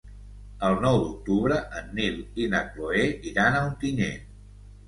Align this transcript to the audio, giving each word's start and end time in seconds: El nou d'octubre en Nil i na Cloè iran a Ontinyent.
El 0.69 0.77
nou 0.85 0.97
d'octubre 1.03 1.59
en 1.81 1.93
Nil 1.99 2.17
i 2.45 2.49
na 2.55 2.65
Cloè 2.71 3.07
iran 3.33 3.59
a 3.59 3.63
Ontinyent. 3.69 4.29